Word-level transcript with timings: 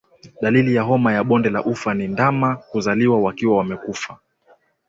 Dalili 0.41 0.75
ya 0.75 0.81
homa 0.83 1.13
ya 1.13 1.23
bonde 1.23 1.49
la 1.49 1.63
ufa 1.65 1.93
ni 1.93 2.07
ndama 2.07 2.55
kuzaliwa 2.55 3.19
wakiwa 3.19 3.57
wamekufa 3.57 4.17